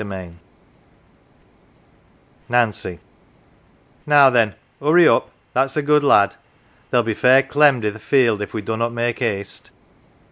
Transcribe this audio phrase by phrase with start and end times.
[0.03, 0.39] NANCY
[2.49, 2.99] NANCY"
[4.07, 6.37] Now then, hurry up that's a good lad!
[6.89, 9.69] They'll be fair clemmed i 1 th" 1 field if we dunnot make haste."